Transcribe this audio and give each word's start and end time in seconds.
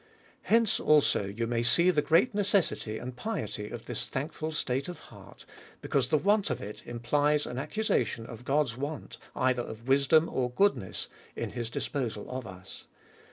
Hence 0.41 0.79
also 0.79 1.25
you 1.27 1.45
may 1.45 1.61
see 1.61 1.91
the 1.91 2.01
great 2.01 2.33
necessity 2.33 2.97
and 2.97 3.15
piety 3.15 3.69
of 3.69 3.85
this 3.85 4.07
thankful 4.07 4.51
state 4.51 4.87
of 4.89 4.97
heart, 5.13 5.45
because 5.79 6.07
the 6.07 6.17
want 6.17 6.49
of 6.49 6.59
it 6.59 6.81
implies 6.87 7.45
an 7.45 7.59
accusation 7.59 8.25
of 8.25 8.43
God's 8.43 8.75
want 8.75 9.19
either 9.35 9.61
of 9.61 9.87
wis 9.87 10.07
dom, 10.07 10.27
or 10.27 10.49
goodness, 10.49 11.07
in 11.35 11.51
his 11.51 11.69
disposal 11.69 12.27
of 12.31 12.47
us. 12.47 12.87